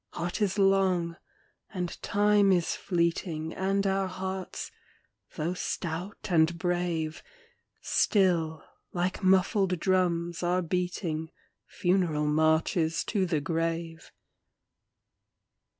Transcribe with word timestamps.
Art 0.13 0.41
is 0.41 0.57
long, 0.57 1.15
and 1.71 2.01
Time 2.01 2.51
is 2.51 2.75
fleeting, 2.75 3.53
And 3.53 3.85
our 3.85 4.07
hearts, 4.07 4.71
though 5.35 5.53
stout 5.53 6.27
and 6.31 6.57
brave, 6.57 7.21
Still, 7.81 8.63
like 8.93 9.21
muffled 9.21 9.79
drums, 9.79 10.41
are 10.41 10.63
beating 10.63 11.29
Funeral 11.67 12.25
marches 12.25 13.03
to 13.03 13.27
the 13.27 13.41
grave. 13.41 14.11